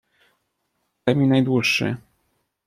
[1.05, 1.97] "Daj mi najdłuższy."